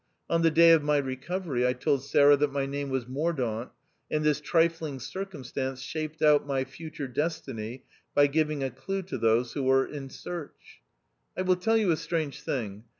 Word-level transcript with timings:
On 0.31 0.41
the 0.41 0.49
day 0.49 0.71
of 0.71 0.81
my 0.81 0.97
recovery, 0.97 1.67
I 1.67 1.73
told 1.73 2.03
Sarah 2.03 2.35
that 2.37 2.51
my 2.51 2.65
name 2.65 2.89
was 2.89 3.07
Mordaunt, 3.07 3.69
and 4.09 4.23
this 4.23 4.41
trifling 4.41 4.97
circumstance 4.97 5.79
shaped 5.83 6.23
out 6.23 6.47
my 6.47 6.63
future 6.63 7.07
destiny 7.07 7.85
by 8.15 8.25
giving 8.25 8.63
a 8.63 8.71
clue 8.71 9.03
to 9.03 9.19
those 9.19 9.53
who 9.53 9.61
were 9.61 9.85
in 9.85 10.09
search. 10.09 10.81
I 11.37 11.43
will 11.43 11.55
tell 11.55 11.77
you 11.77 11.91
a 11.91 11.97
strange 11.97 12.41
thing. 12.41 12.85